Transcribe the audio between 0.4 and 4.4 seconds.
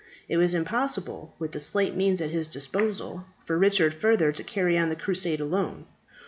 impossible, with the slight means at his disposal, for Richard further